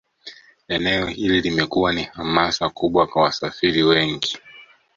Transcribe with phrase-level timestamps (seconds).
[0.67, 4.37] Eneo hili limekuwa ni hamasa kubwa kwa wasafiri wengi